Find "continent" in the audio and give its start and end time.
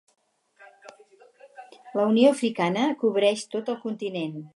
3.85-4.35